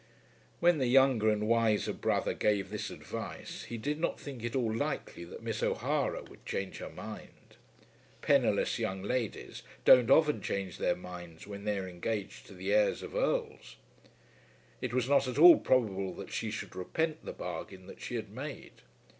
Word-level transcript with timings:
When 0.59 0.79
the 0.79 0.87
younger 0.87 1.29
and 1.29 1.47
wiser 1.47 1.93
brother 1.93 2.33
gave 2.33 2.71
this 2.71 2.89
advice 2.89 3.65
he 3.65 3.77
did 3.77 3.99
not 3.99 4.19
think 4.19 4.43
it 4.43 4.55
all 4.55 4.73
likely 4.75 5.23
that 5.25 5.43
Miss 5.43 5.61
O'Hara 5.61 6.23
would 6.23 6.43
change 6.43 6.79
her 6.79 6.89
mind. 6.89 7.57
Penniless 8.23 8.79
young 8.79 9.03
ladies 9.03 9.61
don't 9.85 10.09
often 10.09 10.41
change 10.41 10.79
their 10.79 10.95
minds 10.95 11.45
when 11.45 11.65
they 11.65 11.77
are 11.77 11.87
engaged 11.87 12.47
to 12.47 12.55
the 12.55 12.73
heirs 12.73 13.03
of 13.03 13.13
Earls. 13.13 13.75
It 14.81 14.91
was 14.91 15.07
not 15.07 15.27
at 15.27 15.37
all 15.37 15.59
probable 15.59 16.15
that 16.15 16.31
she 16.31 16.49
should 16.49 16.75
repent 16.75 17.23
the 17.23 17.31
bargain 17.31 17.85
that 17.85 18.01
she 18.01 18.15
had 18.15 18.31
made. 18.31 18.81